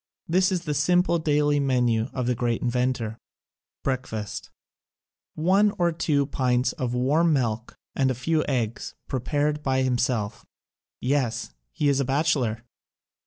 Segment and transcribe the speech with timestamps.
[0.27, 3.19] This is the simple daily menu of the great inventor:
[3.83, 4.49] Breakfast:
[5.35, 10.43] One to two pints of warm milk and a few eggs, prepared by himself—
[11.01, 12.63] yes, he is a bachelor!